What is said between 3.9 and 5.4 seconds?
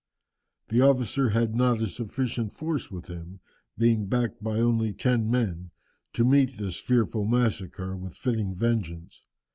backed by only ten